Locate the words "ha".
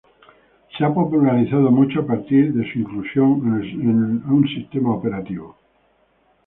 0.83-0.91